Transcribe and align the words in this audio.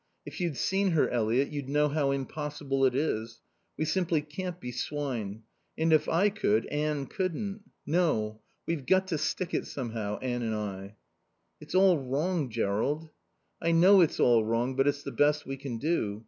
If 0.25 0.41
you'd 0.41 0.57
seen 0.57 0.93
her, 0.93 1.07
Eliot, 1.11 1.49
you'd 1.51 1.69
know 1.69 1.87
how 1.87 2.09
impossible 2.09 2.85
it 2.85 2.95
is. 2.95 3.39
We 3.77 3.85
simply 3.85 4.21
can't 4.21 4.59
be 4.59 4.71
swine. 4.71 5.43
And 5.77 5.93
if 5.93 6.09
I 6.09 6.29
could, 6.29 6.65
Anne 6.71 7.05
couldn't.... 7.05 7.61
No. 7.85 8.41
We've 8.65 8.87
got 8.87 9.05
to 9.09 9.19
stick 9.19 9.53
it 9.53 9.67
somehow, 9.67 10.17
Anne 10.19 10.41
and 10.41 10.55
I." 10.55 10.95
"It's 11.59 11.75
all 11.75 11.99
wrong, 11.99 12.49
Jerrold." 12.49 13.11
"I 13.61 13.73
know 13.73 14.01
it's 14.01 14.19
all 14.19 14.43
wrong. 14.43 14.75
But 14.75 14.87
it's 14.87 15.03
the 15.03 15.11
best 15.11 15.45
we 15.45 15.55
can 15.55 15.77
do. 15.77 16.19